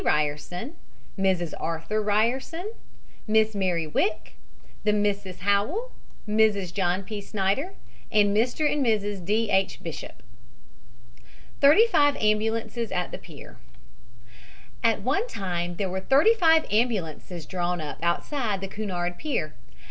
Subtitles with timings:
[0.03, 0.77] Ryerson,
[1.15, 1.53] Mrs.
[1.59, 2.73] Arthur Ryerson,
[3.27, 4.33] Miss Mary Wick,
[4.83, 5.91] the Misses Howell,
[6.27, 6.73] Mrs.
[6.73, 7.21] John P.
[7.21, 7.75] Snyder
[8.11, 8.61] and Mr.
[8.67, 9.23] and Mrs.
[9.23, 9.51] D.
[9.51, 9.79] H.
[9.83, 10.23] Bishop.
[11.59, 13.57] THIRTY FIVE AMBULANCES AT THE PIER
[14.83, 19.53] At one time there were thirty five ambulances drawn up; outside the Cunard pier.